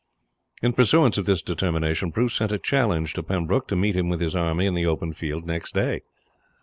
[0.63, 4.19] In pursuance of this determination Bruce sent a challenge to Pembroke to meet him with
[4.19, 6.01] his army in the open field next day.